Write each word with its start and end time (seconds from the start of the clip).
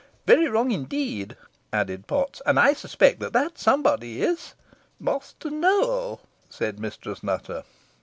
"Very 0.25 0.47
wrong 0.47 0.71
indeed," 0.71 1.37
added 1.71 2.07
Potts; 2.07 2.41
"and 2.47 2.59
I 2.59 2.73
suspect 2.73 3.19
that 3.19 3.33
that 3.33 3.59
somebody 3.59 4.19
is" 4.23 4.55
"Master 4.99 5.51
Nowell," 5.51 6.21
said 6.49 6.79
Mistress 6.79 7.21
Nutter. 7.21 7.63